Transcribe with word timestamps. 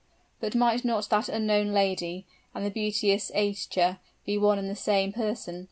But 0.39 0.55
might 0.55 0.83
not 0.83 1.07
that 1.11 1.29
unknown 1.29 1.73
lady 1.73 2.25
and 2.55 2.65
the 2.65 2.71
beauteous 2.71 3.29
Aischa 3.35 3.99
be 4.25 4.35
one 4.35 4.57
and 4.57 4.67
the 4.67 4.75
same 4.75 5.13
person? 5.13 5.59